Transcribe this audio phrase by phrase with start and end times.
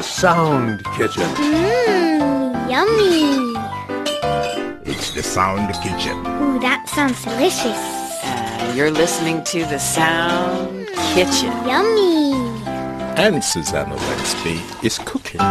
[0.00, 1.24] The Sound Kitchen.
[1.34, 3.52] Mmm, yummy.
[4.90, 6.16] It's the Sound Kitchen.
[6.40, 7.76] Ooh, that sounds delicious.
[8.24, 11.52] Uh, you're listening to the Sound Kitchen.
[11.68, 12.32] Yummy.
[13.18, 15.42] And Susan Owensby is cooking.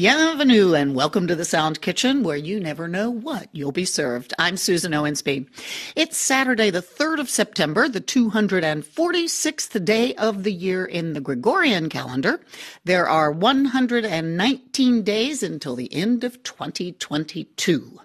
[0.00, 4.32] Bienvenue and welcome to the Sound Kitchen where you never know what you'll be served.
[4.38, 5.48] I'm Susan Owensby.
[5.96, 11.88] It's Saturday, the 3rd of September, the 246th day of the year in the Gregorian
[11.88, 12.40] calendar.
[12.84, 18.00] There are 119 days until the end of 2022.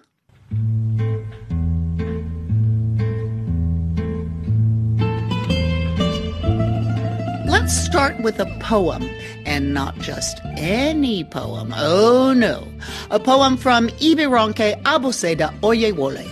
[7.46, 9.08] Let's start with a poem,
[9.54, 11.72] and not just any poem.
[11.76, 12.66] Oh no,
[13.12, 16.28] a poem from Ibironke Aboseda Oyewole.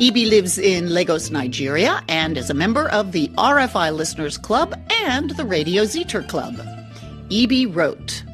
[0.00, 4.74] Ibi lives in Lagos, Nigeria, and is a member of the RFI Listeners Club
[5.06, 6.56] and the Radio Zeter Club.
[7.30, 8.24] Ibi wrote,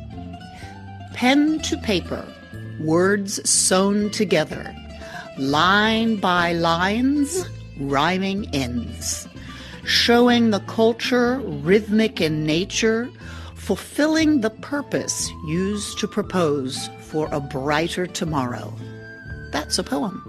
[1.13, 2.27] Pen to paper,
[2.81, 4.75] words sewn together,
[5.37, 7.47] line by lines,
[7.79, 9.29] rhyming ends
[9.87, 13.11] showing the culture rhythmic in nature,
[13.65, 18.71] fulfilling the purpose used to propose for a brighter tomorrow.
[19.53, 20.21] That's a poem.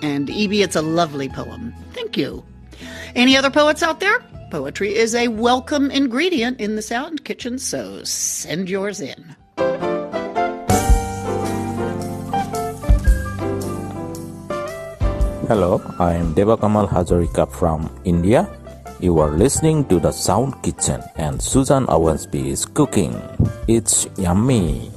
[0.00, 1.74] And Ibi, it's a lovely poem.
[1.92, 2.44] Thank you.
[3.16, 4.20] Any other poets out there?
[4.52, 9.34] Poetry is a welcome ingredient in the Sound Kitchen, so send yours in.
[15.48, 18.48] Hello, I am Devakamal Hazarika from India.
[19.02, 23.20] You are listening to the Sound Kitchen and Susan Owensby is cooking.
[23.66, 24.92] It's yummy.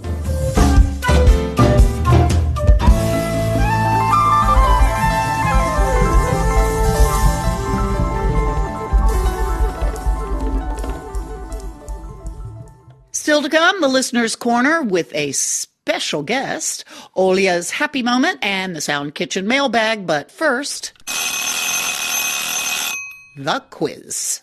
[13.12, 18.82] Still to come, the listener's corner with a special guest, Olia's happy moment, and the
[18.82, 20.06] Sound Kitchen mailbag.
[20.06, 20.94] But first,
[23.38, 24.42] the quiz.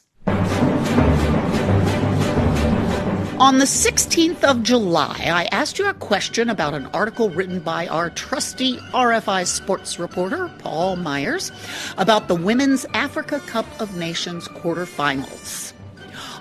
[3.38, 7.86] On the 16th of July, I asked you a question about an article written by
[7.88, 11.50] our trusty RFI sports reporter, Paul Myers,
[11.97, 15.72] about the Women's Africa Cup of Nations quarterfinals.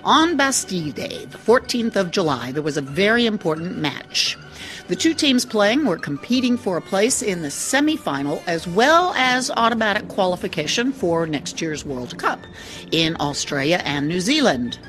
[0.04, 4.38] On Bastille Day, the 14th of July, there was a very important match.
[4.92, 9.50] The two teams playing were competing for a place in the semifinal as well as
[9.50, 12.46] automatic qualification for next year's World Cup
[12.92, 14.80] in Australia and New Zealand.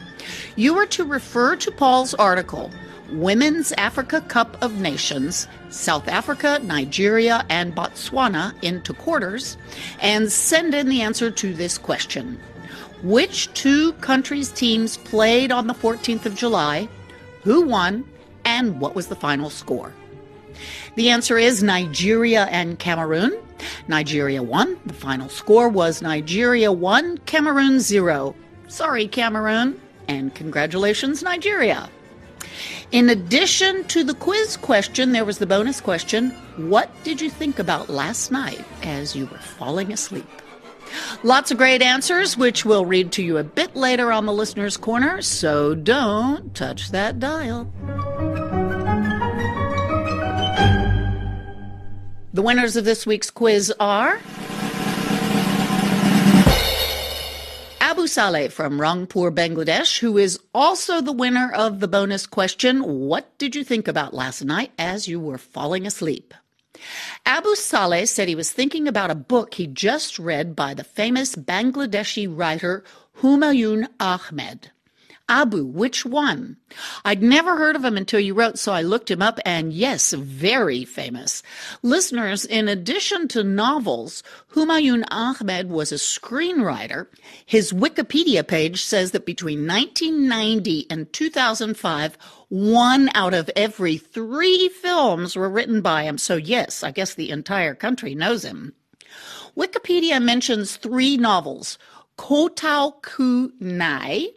[0.56, 2.72] You are to refer to Paul's article,
[3.12, 9.56] Women's Africa Cup of Nations, South Africa, Nigeria, and Botswana into quarters,
[10.00, 12.40] and send in the answer to this question.
[13.04, 16.88] Which two countries' teams played on the 14th of July?
[17.44, 18.02] Who won?
[18.44, 19.92] And what was the final score?
[20.96, 23.36] The answer is Nigeria and Cameroon.
[23.88, 24.78] Nigeria won.
[24.86, 28.34] The final score was Nigeria 1, Cameroon 0.
[28.68, 29.80] Sorry, Cameroon.
[30.08, 31.88] And congratulations, Nigeria.
[32.90, 37.58] In addition to the quiz question, there was the bonus question What did you think
[37.58, 40.41] about last night as you were falling asleep?
[41.22, 44.76] Lots of great answers, which we'll read to you a bit later on the Listener's
[44.76, 47.72] Corner, so don't touch that dial.
[52.34, 54.18] The winners of this week's quiz are
[57.80, 63.36] Abu Saleh from Rangpur, Bangladesh, who is also the winner of the bonus question What
[63.36, 66.32] did you think about last night as you were falling asleep?
[67.26, 71.36] Abu Saleh said he was thinking about a book he just read by the famous
[71.36, 72.82] Bangladeshi writer
[73.20, 74.70] Humayun Ahmed.
[75.28, 76.56] Abu, which one?
[77.04, 80.12] I'd never heard of him until you wrote, so I looked him up, and yes,
[80.12, 81.42] very famous.
[81.82, 84.22] Listeners, in addition to novels,
[84.54, 87.06] Humayun Ahmed was a screenwriter.
[87.46, 92.18] His Wikipedia page says that between 1990 and 2005,
[92.48, 96.18] one out of every three films were written by him.
[96.18, 98.74] So, yes, I guess the entire country knows him.
[99.56, 101.78] Wikipedia mentions three novels
[102.18, 104.28] Kotau Ku Nai,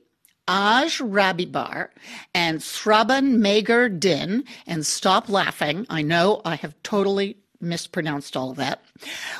[0.47, 1.89] Aj Rabibar
[2.33, 5.85] and Sraban Magar Din, and stop laughing.
[5.89, 8.83] I know I have totally mispronounced all of that.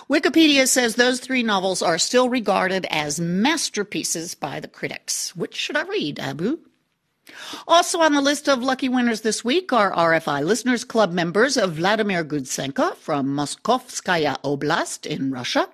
[0.09, 5.35] Wikipedia says those three novels are still regarded as masterpieces by the critics.
[5.35, 6.59] Which should I read, Abu?
[7.67, 11.73] Also on the list of lucky winners this week are RFI Listeners Club members of
[11.73, 15.67] Vladimir Gudsenko from Moskovskaya Oblast in Russia,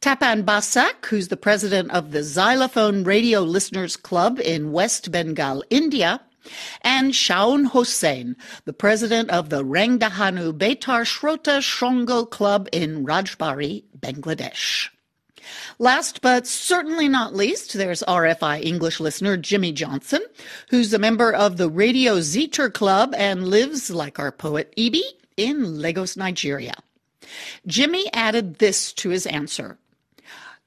[0.00, 6.20] Tapan Basak, who's the president of the Xylophone Radio Listeners Club in West Bengal, India,
[6.82, 14.88] and Shaun Hossain, the president of the Rangdahanu Betar Shrota Shongo Club in Rajbari, Bangladesh.
[15.78, 20.20] Last but certainly not least, there's RFI English listener Jimmy Johnson,
[20.70, 25.04] who's a member of the Radio Zeter Club and lives, like our poet Ibi,
[25.36, 26.74] in Lagos, Nigeria.
[27.66, 29.78] Jimmy added this to his answer.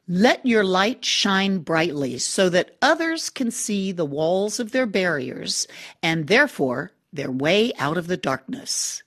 [0.08, 5.68] Let your light shine brightly so that others can see the walls of their barriers
[6.04, 9.04] and therefore their way out of the darkness.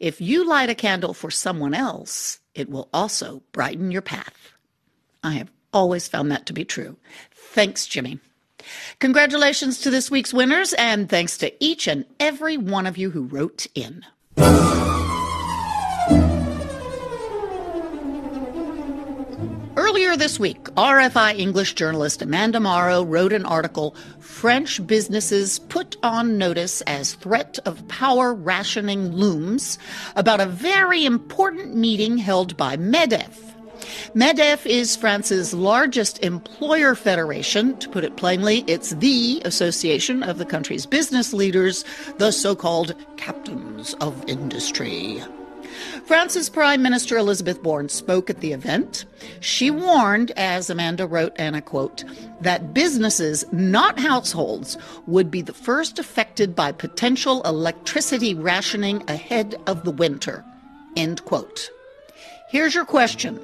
[0.00, 4.52] If you light a candle for someone else, it will also brighten your path.
[5.22, 6.96] I have always found that to be true.
[7.30, 8.18] Thanks, Jimmy.
[8.98, 13.22] Congratulations to this week's winners, and thanks to each and every one of you who
[13.22, 14.04] wrote in.
[20.08, 26.38] Earlier this week, RFI English journalist Amanda Morrow wrote an article French businesses put on
[26.38, 29.78] notice as threat of power rationing looms
[30.16, 33.54] about a very important meeting held by MEDEF.
[34.14, 37.76] MEDEF is France's largest employer federation.
[37.76, 41.84] To put it plainly, it's the association of the country's business leaders,
[42.16, 45.22] the so called captains of industry.
[46.08, 49.04] France's Prime Minister Elizabeth Borne spoke at the event.
[49.40, 52.02] She warned, as Amanda wrote, and I quote,
[52.40, 59.84] that businesses, not households, would be the first affected by potential electricity rationing ahead of
[59.84, 60.42] the winter.
[60.96, 61.68] End quote.
[62.48, 63.36] Here's your question.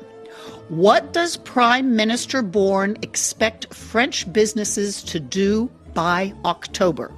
[0.71, 7.13] What does Prime Minister Borne expect French businesses to do by October?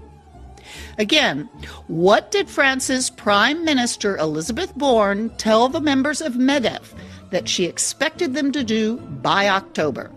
[0.99, 1.49] Again,
[1.87, 6.95] what did France's Prime Minister Elizabeth Borne tell the members of MEDEF
[7.31, 10.11] that she expected them to do by October?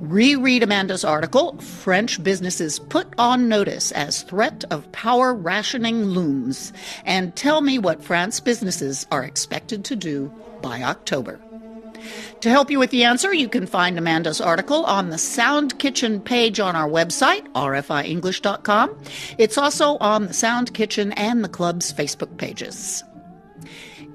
[0.00, 6.72] Reread Amanda's article, French Businesses Put on Notice as Threat of Power Rationing Looms,
[7.04, 11.40] and tell me what France businesses are expected to do by October.
[12.40, 16.20] To help you with the answer, you can find Amanda's article on the Sound Kitchen
[16.20, 18.98] page on our website, rfienglish.com.
[19.38, 23.04] It's also on the Sound Kitchen and the club's Facebook pages.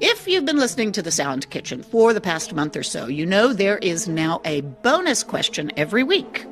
[0.02, 3.26] If you've been listening to the Sound Kitchen for the past month or so, you
[3.26, 6.46] know there is now a bonus question every week.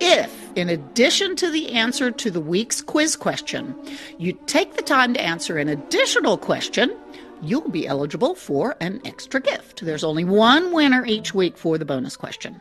[0.00, 3.76] If, in addition to the answer to the week's quiz question,
[4.18, 6.92] you take the time to answer an additional question,
[7.42, 9.84] you'll be eligible for an extra gift.
[9.84, 12.60] There's only one winner each week for the bonus question.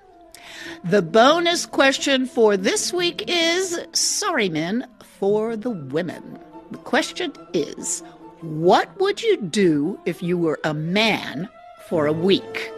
[0.84, 6.40] The bonus question for this week is sorry, men, for the women.
[6.72, 8.02] The question is
[8.42, 11.48] what would you do if you were a man
[11.88, 12.72] for a week?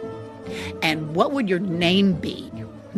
[0.82, 2.50] And what would your name be?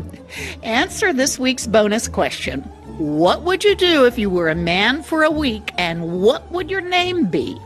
[0.62, 2.62] Answer this week's bonus question.
[2.98, 6.70] What would you do if you were a man for a week, and what would
[6.70, 7.58] your name be?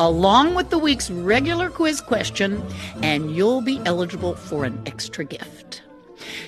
[0.00, 2.64] Along with the week's regular quiz question,
[3.02, 5.82] and you'll be eligible for an extra gift.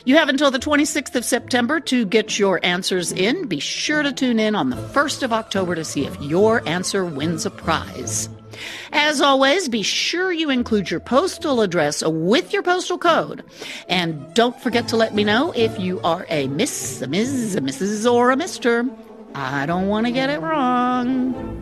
[0.06, 3.46] You have until the 26th of September to get your answers in.
[3.46, 7.04] Be sure to tune in on the 1st of October to see if your answer
[7.04, 8.30] wins a prize.
[8.92, 13.44] As always, be sure you include your postal address with your postal code.
[13.88, 17.60] And don't forget to let me know if you are a Miss, a Ms., a
[17.60, 18.90] Mrs., or a Mr.
[19.34, 21.61] I don't want to get it wrong.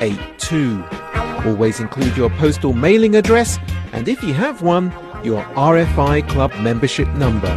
[0.00, 0.84] 82.
[1.44, 3.58] Always include your postal mailing address
[3.92, 4.92] and if you have one,
[5.24, 7.52] your RFI Club membership number.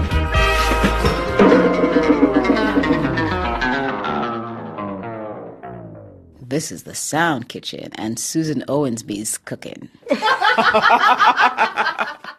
[6.42, 9.90] This is the Sound Kitchen and Susan Owensby's cooking.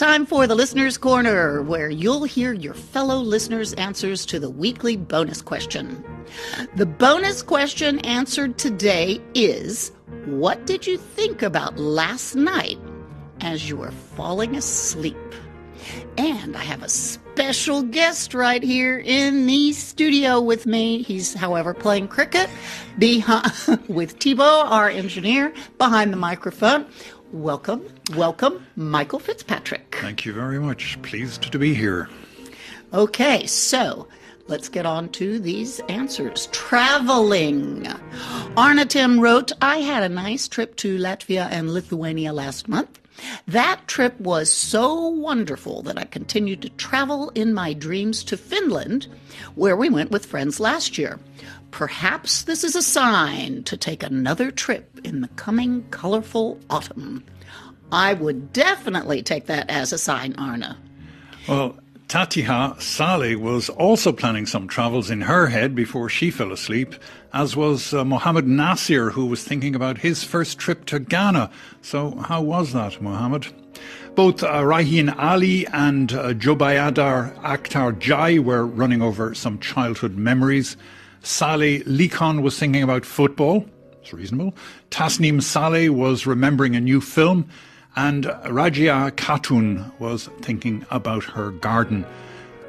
[0.00, 4.96] Time for the Listener's Corner, where you'll hear your fellow listeners' answers to the weekly
[4.96, 6.02] bonus question.
[6.74, 9.92] The bonus question answered today is
[10.24, 12.78] What did you think about last night
[13.42, 15.18] as you were falling asleep?
[16.16, 21.02] And I have a special guest right here in the studio with me.
[21.02, 22.48] He's, however, playing cricket
[22.98, 23.52] behind,
[23.88, 26.86] with Thibaut, our engineer, behind the microphone.
[27.32, 29.96] Welcome, welcome, Michael Fitzpatrick.
[30.00, 31.00] Thank you very much.
[31.02, 32.08] Pleased to be here.
[32.92, 34.08] Okay, so
[34.48, 36.48] let's get on to these answers.
[36.48, 37.86] Traveling.
[38.56, 42.99] Arna Tim wrote, I had a nice trip to Latvia and Lithuania last month.
[43.46, 49.06] That trip was so wonderful that I continued to travel in my dreams to Finland,
[49.54, 51.18] where we went with friends last year.
[51.70, 57.24] Perhaps this is a sign to take another trip in the coming colorful autumn.
[57.92, 60.76] I would definitely take that as a sign, Arna.
[61.48, 61.76] Well,
[62.10, 66.96] Tatiha Saleh was also planning some travels in her head before she fell asleep,
[67.32, 71.52] as was uh, Mohammed Nasir, who was thinking about his first trip to Ghana.
[71.82, 73.46] So, how was that, Mohammed?
[74.16, 80.76] Both uh, Rahin Ali and uh, Jobayadar Akhtar Jai were running over some childhood memories.
[81.22, 83.64] Saleh Likon was thinking about football.
[84.00, 84.56] It's reasonable.
[84.90, 87.48] Tasnim Saleh was remembering a new film.
[87.96, 92.06] And Rajia Khatun was thinking about her garden.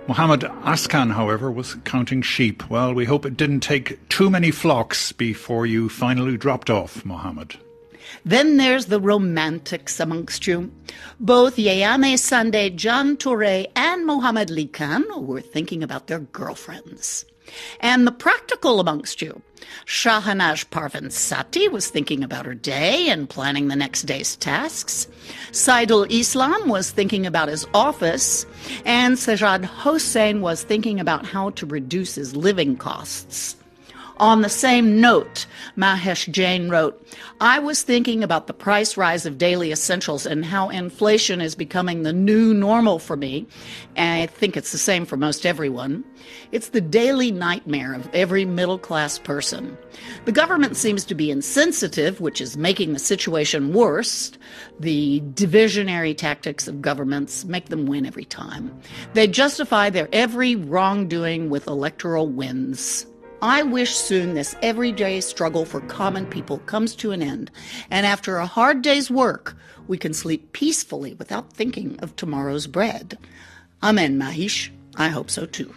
[0.08, 2.70] Muhammad Askan, however, was counting sheep.
[2.70, 7.56] Well, we hope it didn't take too many flocks before you finally dropped off, Muhammad.
[8.26, 10.72] Then there's the romantics amongst you.
[11.20, 17.26] Both Yayame Sande, John Toure, and Mohammed Likan were thinking about their girlfriends.
[17.80, 19.42] And the practical amongst you.
[19.86, 25.08] Shahanaj Parvin Sati was thinking about her day and planning the next day's tasks.
[25.52, 28.46] Saidul Islam was thinking about his office.
[28.86, 33.56] And Sajad Hossein was thinking about how to reduce his living costs.
[34.22, 37.04] On the same note, Mahesh Jain wrote,
[37.40, 42.04] I was thinking about the price rise of daily essentials and how inflation is becoming
[42.04, 43.48] the new normal for me.
[43.96, 46.04] And I think it's the same for most everyone.
[46.52, 49.76] It's the daily nightmare of every middle class person.
[50.26, 54.34] The government seems to be insensitive, which is making the situation worse.
[54.80, 58.80] The divisionary tactics of governments make them win every time.
[59.16, 63.08] They justify their every wrongdoing with electoral wins.
[63.44, 67.50] I wish soon this everyday struggle for common people comes to an end,
[67.90, 69.58] and after a hard day's work,
[69.88, 73.18] we can sleep peacefully without thinking of tomorrow's bread.
[73.82, 74.70] Amen, Mahish.
[74.96, 75.74] I hope so too.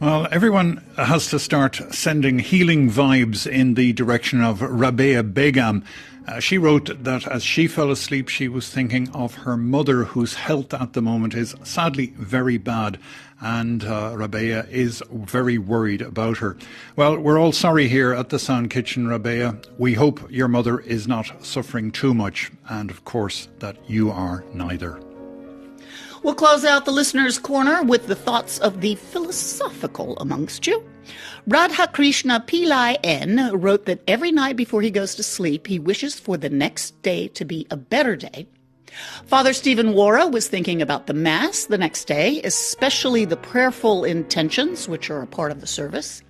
[0.00, 5.84] Well, everyone has to start sending healing vibes in the direction of Rabea Begum.
[6.28, 10.34] Uh, she wrote that as she fell asleep, she was thinking of her mother, whose
[10.34, 12.98] health at the moment is sadly very bad.
[13.40, 16.58] And uh, Rabea is very worried about her.
[16.96, 19.64] Well, we're all sorry here at the Sound Kitchen, Rabea.
[19.78, 24.44] We hope your mother is not suffering too much, and of course, that you are
[24.52, 25.00] neither.
[26.22, 30.82] We'll close out the listener's corner with the thoughts of the philosophical amongst you.
[31.48, 36.36] Radhakrishna Pillai N wrote that every night before he goes to sleep, he wishes for
[36.36, 38.46] the next day to be a better day.
[39.26, 44.88] Father Stephen Wara was thinking about the Mass the next day, especially the prayerful intentions,
[44.88, 46.22] which are a part of the service.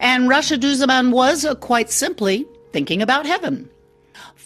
[0.00, 3.70] And Rashaduzaman was, uh, quite simply, thinking about heaven.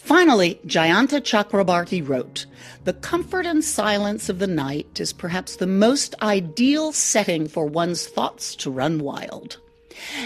[0.05, 2.45] Finally, Jayanta Chakrabarti wrote,
[2.83, 8.05] The comfort and silence of the night is perhaps the most ideal setting for one's
[8.05, 9.57] thoughts to run wild.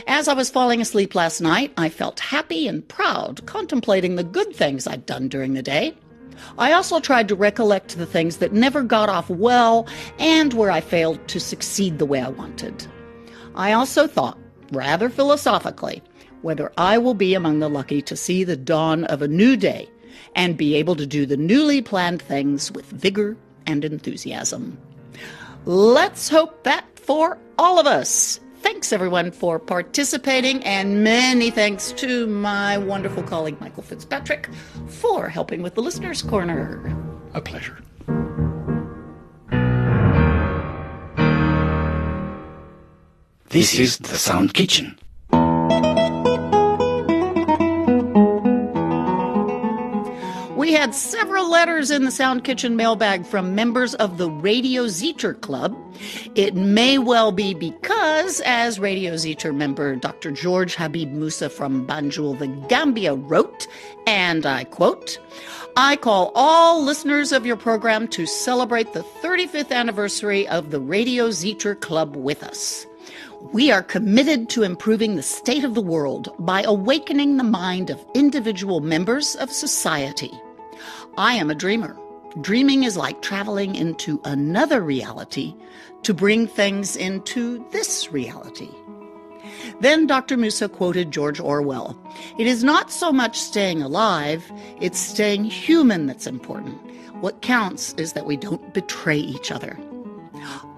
[0.06, 4.54] As I was falling asleep last night, I felt happy and proud, contemplating the good
[4.54, 5.96] things I'd done during the day.
[6.58, 10.82] I also tried to recollect the things that never got off well and where I
[10.82, 12.86] failed to succeed the way I wanted.
[13.56, 14.38] I also thought,
[14.74, 16.04] rather philosophically,
[16.41, 19.89] whether I will be among the lucky to see the dawn of a new day
[20.36, 24.77] and be able to do the newly planned things with vigor and enthusiasm.
[25.65, 28.39] Let's hope that for all of us.
[28.62, 34.50] Thanks everyone for participating, and many thanks to my wonderful colleague Michael Fitzpatrick
[34.88, 36.96] for helping with the Listener's Corner.
[37.34, 37.77] A pleasure.
[43.50, 45.00] This is the Sound Kitchen.
[50.70, 55.34] We had several letters in the Sound Kitchen mailbag from members of the Radio Zeter
[55.42, 55.76] Club.
[56.36, 60.30] It may well be because, as Radio Zeter member Dr.
[60.30, 63.68] George Habib Musa from Banjul, the Gambia wrote,
[64.06, 65.18] and I quote,
[65.76, 71.30] I call all listeners of your program to celebrate the 35th anniversary of the Radio
[71.30, 72.86] Zeter Club with us.
[73.54, 78.06] We are committed to improving the state of the world by awakening the mind of
[78.14, 80.32] individual members of society.
[81.18, 81.98] I am a dreamer.
[82.42, 85.56] Dreaming is like traveling into another reality
[86.04, 88.70] to bring things into this reality.
[89.82, 90.38] Then Dr.
[90.38, 91.98] Musa quoted George Orwell
[92.38, 96.78] It is not so much staying alive, it's staying human that's important.
[97.22, 99.78] What counts is that we don't betray each other.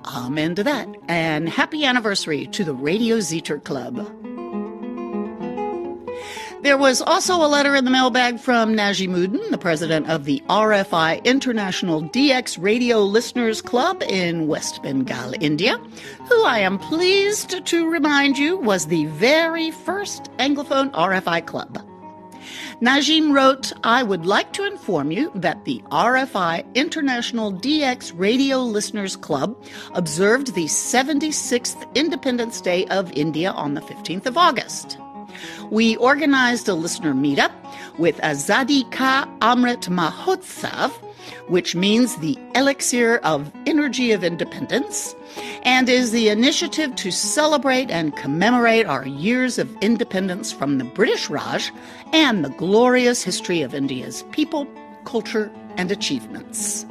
[0.06, 0.88] Amen to that.
[1.08, 4.08] And happy anniversary to the Radio Zeter Club.
[6.62, 11.24] There was also a letter in the mailbag from Najimuddin, the president of the RFI
[11.26, 15.76] International DX Radio Listeners Club in West Bengal, India,
[16.30, 21.84] who I am pleased to remind you was the very first Anglophone RFI club.
[22.80, 29.16] Najim wrote, I would like to inform you that the RFI International DX Radio Listeners
[29.16, 29.56] Club
[29.94, 35.00] observed the 76th Independence Day of India on the 15th of August.
[35.72, 37.54] We organized a listener meetup
[37.98, 40.92] with Azadi Ka Amrit Mahotsav,
[41.48, 45.16] which means the elixir of energy of independence,
[45.64, 51.30] and is the initiative to celebrate and commemorate our years of independence from the British
[51.30, 51.72] Raj
[52.12, 54.68] and the glorious history of India's people,
[55.06, 56.86] culture, and achievements.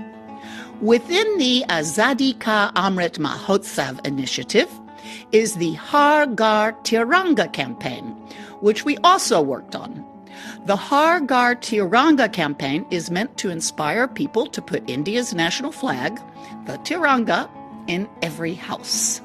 [0.81, 4.71] Within the Azadi Ka Amrit Mahotsav initiative
[5.33, 8.17] is the Har Ghar Tiranga campaign,
[8.61, 10.05] which we also worked on.
[10.67, 16.21] The Har Ghar Tiranga campaign is meant to inspire people to put India's national flag,
[16.67, 17.51] the Tiranga,
[17.89, 19.21] in every house.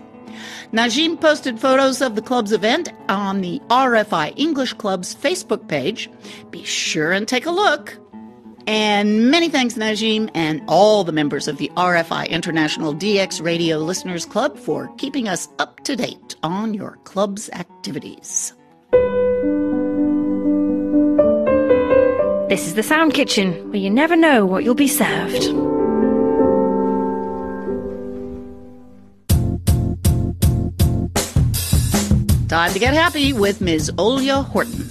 [0.74, 6.10] Najim posted photos of the club's event on the RFI English Club's Facebook page.
[6.52, 7.98] Be sure and take a look.
[8.68, 14.26] And many thanks, Najim, and all the members of the RFI International DX Radio Listeners
[14.26, 18.54] Club for keeping us up to date on your club's activities.
[22.56, 25.44] This is the Sound Kitchen, where you never know what you'll be served.
[32.48, 33.92] Time to get happy with Ms.
[33.98, 34.88] Olia Horton.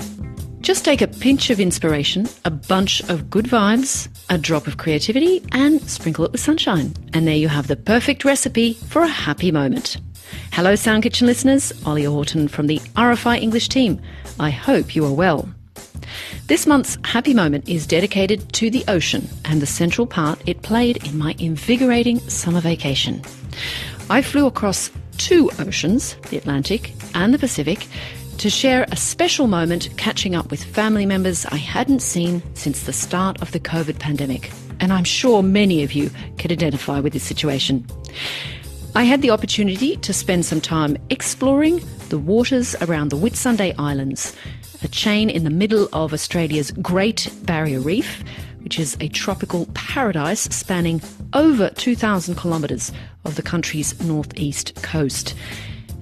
[0.60, 5.42] Just take a pinch of inspiration, a bunch of good vibes, a drop of creativity,
[5.52, 6.92] and sprinkle it with sunshine.
[7.14, 9.96] And there you have the perfect recipe for a happy moment.
[10.52, 11.72] Hello, Sound Kitchen listeners.
[11.84, 14.02] Olia Horton from the RFI English team.
[14.38, 15.48] I hope you are well.
[16.46, 21.06] This month's happy moment is dedicated to the ocean and the central part it played
[21.06, 23.22] in my invigorating summer vacation.
[24.10, 27.86] I flew across two oceans, the Atlantic and the Pacific,
[28.38, 32.92] to share a special moment catching up with family members I hadn't seen since the
[32.92, 34.50] start of the COVID pandemic.
[34.80, 37.86] And I'm sure many of you can identify with this situation.
[38.96, 44.36] I had the opportunity to spend some time exploring the waters around the Whitsunday Islands,
[44.84, 48.22] a chain in the middle of Australia's Great Barrier Reef,
[48.62, 52.92] which is a tropical paradise spanning over 2,000 kilometres
[53.24, 55.34] of the country's northeast coast.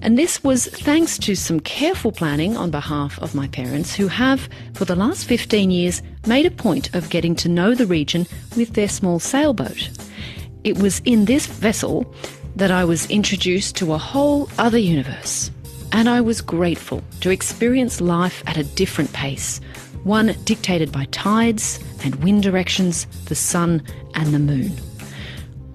[0.01, 4.49] And this was thanks to some careful planning on behalf of my parents, who have,
[4.73, 8.73] for the last 15 years, made a point of getting to know the region with
[8.73, 9.89] their small sailboat.
[10.63, 12.13] It was in this vessel
[12.57, 15.51] that I was introduced to a whole other universe.
[15.93, 19.61] And I was grateful to experience life at a different pace,
[20.03, 23.83] one dictated by tides and wind directions, the sun
[24.15, 24.71] and the moon.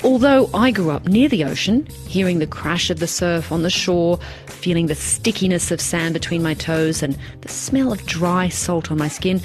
[0.03, 3.71] Although I grew up near the ocean, hearing the crash of the surf on the
[3.71, 8.91] shore, feeling the stickiness of sand between my toes and the smell of dry salt
[8.91, 9.41] on my skin,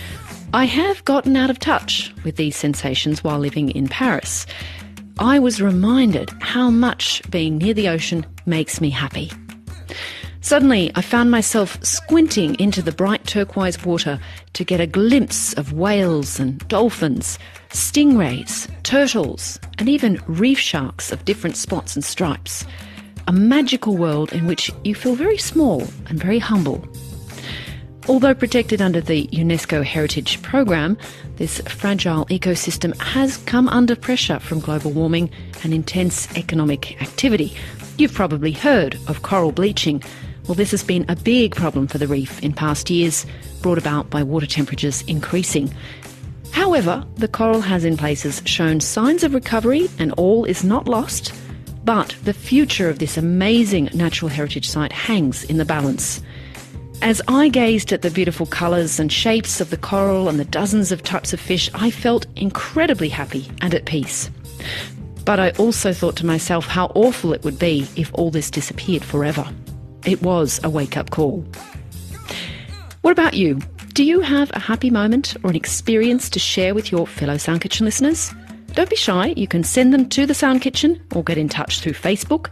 [0.56, 4.48] I have gotten out of touch with these sensations while living in Paris.
[5.20, 9.32] I was reminded how much being near the ocean makes me happy.
[10.44, 14.20] Suddenly, I found myself squinting into the bright turquoise water
[14.52, 21.24] to get a glimpse of whales and dolphins, stingrays, turtles, and even reef sharks of
[21.24, 22.66] different spots and stripes.
[23.26, 26.86] A magical world in which you feel very small and very humble.
[28.10, 30.98] Although protected under the UNESCO Heritage Programme,
[31.38, 35.30] this fragile ecosystem has come under pressure from global warming
[35.64, 37.56] and intense economic activity.
[37.98, 40.04] You've probably heard of coral bleaching.
[40.48, 43.26] Well, this has been a big problem for the reef in past years,
[43.62, 45.74] brought about by water temperatures increasing.
[46.52, 51.34] However, the coral has in places shown signs of recovery and all is not lost,
[51.86, 56.22] but the future of this amazing natural heritage site hangs in the balance.
[57.02, 60.92] As I gazed at the beautiful colours and shapes of the coral and the dozens
[60.92, 64.30] of types of fish, I felt incredibly happy and at peace.
[65.26, 69.04] But I also thought to myself how awful it would be if all this disappeared
[69.04, 69.50] forever.
[70.06, 71.46] It was a wake up call.
[73.02, 73.60] What about you?
[73.94, 77.62] Do you have a happy moment or an experience to share with your fellow Sound
[77.62, 78.34] Kitchen listeners?
[78.74, 79.28] Don't be shy.
[79.38, 82.48] You can send them to the Sound Kitchen or get in touch through Facebook.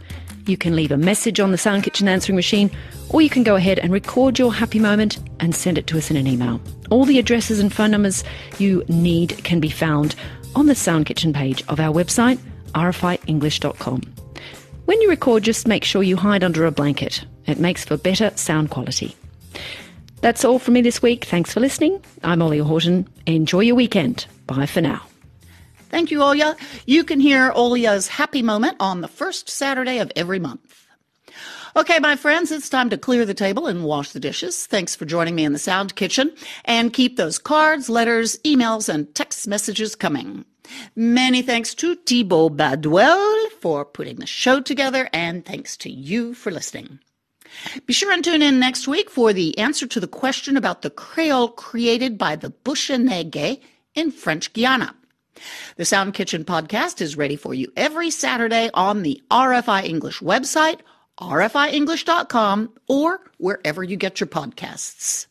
[0.46, 2.70] You can leave a message on the Sound Kitchen answering machine,
[3.10, 6.10] or you can go ahead and record your happy moment and send it to us
[6.10, 6.60] in an email.
[6.90, 8.24] All the addresses and phone numbers
[8.58, 10.14] you need can be found
[10.54, 12.38] on the Sound Kitchen page of our website,
[12.74, 14.02] rfienglish.com.
[14.84, 17.24] When you record, just make sure you hide under a blanket.
[17.46, 19.16] It makes for better sound quality.
[20.20, 21.24] That's all from me this week.
[21.24, 22.02] Thanks for listening.
[22.22, 23.08] I'm Olia Horton.
[23.26, 24.26] Enjoy your weekend.
[24.46, 25.02] Bye for now.
[25.88, 26.56] Thank you, Olya.
[26.86, 30.86] You can hear Olya's happy moment on the first Saturday of every month.
[31.74, 34.66] Okay, my friends, it's time to clear the table and wash the dishes.
[34.66, 36.32] Thanks for joining me in the Sound Kitchen.
[36.66, 40.44] And keep those cards, letters, emails, and text messages coming.
[40.94, 46.50] Many thanks to Thibaut Baduel for putting the show together, and thanks to you for
[46.50, 47.00] listening.
[47.86, 50.90] Be sure and tune in next week for the answer to the question about the
[50.90, 53.60] Creole created by the Bushinengue
[53.94, 54.94] in French Guiana.
[55.76, 60.80] The Sound Kitchen podcast is ready for you every Saturday on the RFI English website,
[61.20, 65.26] rfienglish.com, or wherever you get your podcasts.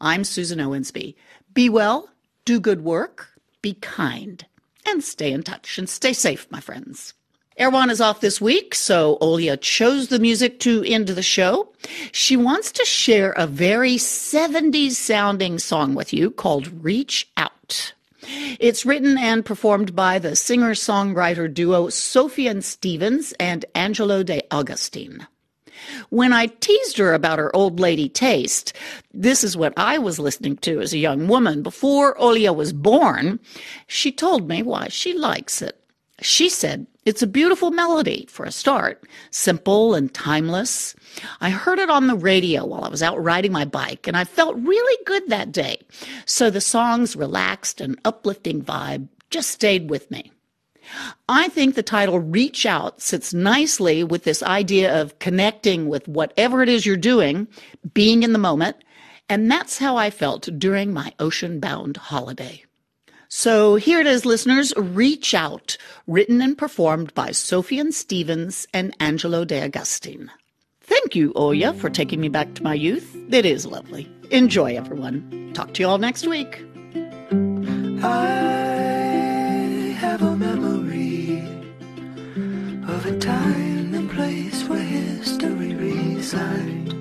[0.00, 1.14] I'm Susan Owensby.
[1.52, 2.08] Be well,
[2.44, 3.28] do good work,
[3.62, 4.44] be kind,
[4.86, 7.14] and stay in touch and stay safe, my friends.
[7.58, 11.68] Erwan is off this week, so Olya chose the music to end the show.
[12.10, 17.94] She wants to share a very 70s sounding song with you called Reach Out.
[18.58, 25.24] It's written and performed by the singer songwriter duo Sufjan Stevens and Angelo de Augustine.
[26.10, 28.72] When I teased her about her old lady taste,
[29.12, 33.38] this is what I was listening to as a young woman before Olya was born,
[33.86, 35.80] she told me why she likes it.
[36.20, 40.94] She said, it's a beautiful melody for a start, simple and timeless.
[41.40, 44.24] I heard it on the radio while I was out riding my bike, and I
[44.24, 45.80] felt really good that day.
[46.24, 50.32] So the song's relaxed and uplifting vibe just stayed with me.
[51.28, 56.62] I think the title Reach Out sits nicely with this idea of connecting with whatever
[56.62, 57.48] it is you're doing,
[57.94, 58.76] being in the moment,
[59.28, 62.64] and that's how I felt during my ocean bound holiday.
[63.36, 64.72] So here it is, listeners.
[64.76, 70.30] Reach Out, written and performed by Sufjan Stevens and Angelo De Augustine.
[70.82, 73.16] Thank you, Olya, for taking me back to my youth.
[73.32, 74.08] It is lovely.
[74.30, 75.50] Enjoy, everyone.
[75.52, 76.64] Talk to you all next week.
[78.04, 81.40] I have a memory
[82.88, 86.94] of a time and place where history resides.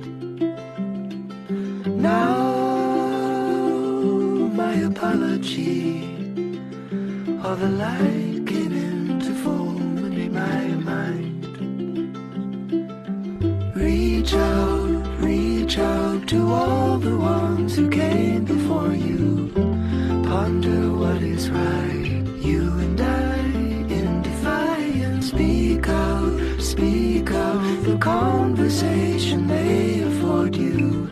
[1.85, 2.52] Now,
[7.55, 11.45] the light came into form in my mind.
[13.75, 19.51] Reach out, reach out to all the ones who came before you.
[20.25, 23.37] Ponder what is right, you and I
[23.97, 25.27] in defiance.
[25.27, 31.02] Speak out, speak out, the conversation they afford you.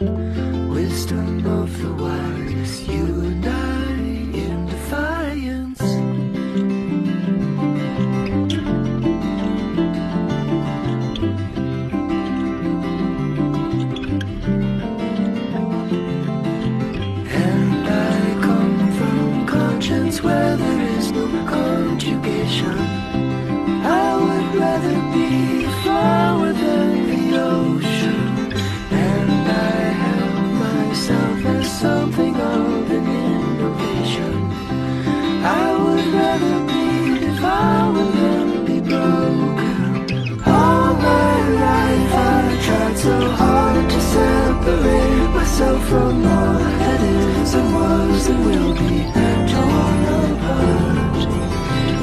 [48.29, 49.03] Will be
[49.51, 51.21] torn apart.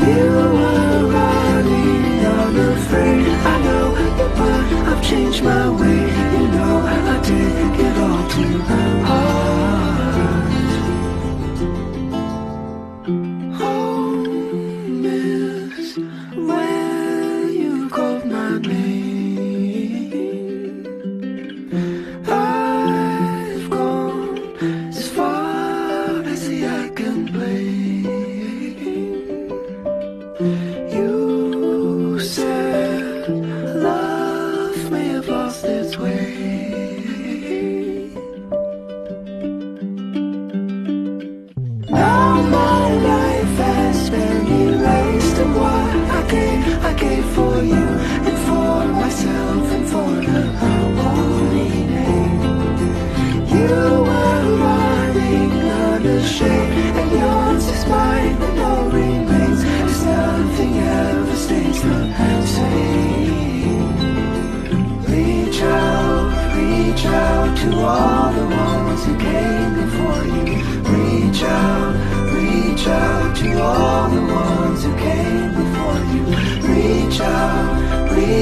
[0.07, 3.27] You were running unafraid.
[3.27, 3.87] I know,
[4.91, 6.38] I've changed my way.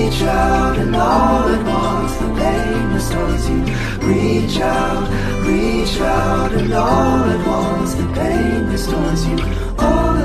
[0.07, 3.61] Reach out, and all at once the pain restores you.
[4.07, 5.09] Reach out,
[5.45, 9.37] reach out, and all at once the pain restores you.
[9.79, 10.16] All